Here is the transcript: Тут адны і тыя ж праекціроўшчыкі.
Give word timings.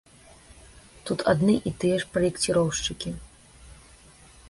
Тут 1.09 1.19
адны 1.35 1.55
і 1.67 1.75
тыя 1.83 2.01
ж 2.05 2.09
праекціроўшчыкі. 2.17 3.17